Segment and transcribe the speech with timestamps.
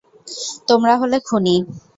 [0.69, 1.55] তোমরা হলে খুনী!